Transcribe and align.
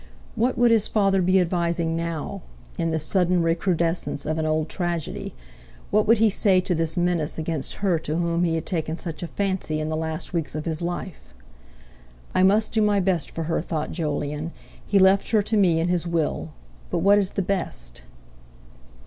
What 0.33 0.57
would 0.57 0.71
his 0.71 0.87
father 0.87 1.21
be 1.21 1.39
advising 1.39 1.95
now, 1.95 2.41
in 2.75 2.89
this 2.89 3.05
sudden 3.05 3.43
recrudescence 3.43 4.25
of 4.25 4.39
an 4.39 4.47
old 4.47 4.67
tragedy—what 4.67 6.07
would 6.07 6.17
he 6.17 6.27
say 6.27 6.59
to 6.59 6.73
this 6.73 6.97
menace 6.97 7.37
against 7.37 7.75
her 7.85 7.99
to 7.99 8.15
whom 8.15 8.43
he 8.43 8.55
had 8.55 8.65
taken 8.65 8.97
such 8.97 9.21
a 9.21 9.27
fancy 9.27 9.79
in 9.79 9.89
the 9.89 9.95
last 9.95 10.33
weeks 10.33 10.55
of 10.55 10.65
his 10.65 10.81
life? 10.81 11.35
"I 12.33 12.41
must 12.41 12.71
do 12.71 12.81
my 12.81 12.99
best 12.99 13.29
for 13.29 13.43
her," 13.43 13.61
thought 13.61 13.91
Jolyon; 13.91 14.53
"he 14.83 14.97
left 14.97 15.29
her 15.29 15.43
to 15.43 15.55
me 15.55 15.79
in 15.79 15.87
his 15.87 16.07
will. 16.07 16.49
But 16.89 17.03
what 17.05 17.19
is 17.19 17.33
the 17.37 17.43
best?" 17.43 18.01